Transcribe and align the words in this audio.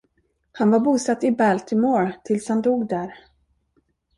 Han 0.51 0.71
var 0.71 0.79
bosatt 0.79 1.23
i 1.23 1.31
Baltimore 1.31 2.15
tills 2.23 2.49
han 2.49 2.61
dog 2.61 2.87
där. 2.87 3.13